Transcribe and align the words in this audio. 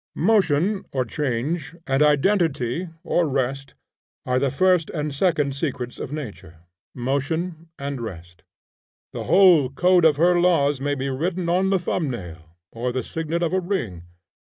Motion 0.15 0.83
or 0.91 1.05
change 1.05 1.75
and 1.85 2.01
identity 2.01 2.89
or 3.03 3.27
rest 3.29 3.75
are 4.25 4.39
the 4.39 4.49
first 4.49 4.89
and 4.89 5.13
second 5.13 5.53
secrets 5.53 5.99
of 5.99 6.11
nature: 6.11 6.61
Motion 6.95 7.69
and 7.77 8.01
Rest. 8.01 8.41
The 9.13 9.25
whole 9.25 9.69
code 9.69 10.03
of 10.03 10.15
her 10.17 10.39
laws 10.39 10.81
may 10.81 10.95
be 10.95 11.11
written 11.11 11.49
on 11.49 11.69
the 11.69 11.77
thumbnail, 11.77 12.55
or 12.71 12.91
the 12.91 13.03
signet 13.03 13.43
of 13.43 13.53
a 13.53 13.59
ring. 13.61 14.01